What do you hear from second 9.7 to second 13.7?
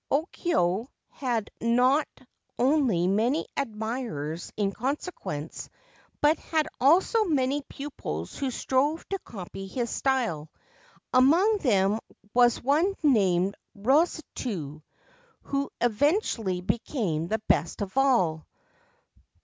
style; among them was one named